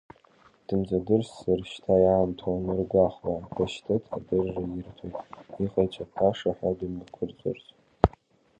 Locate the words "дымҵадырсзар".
0.67-1.59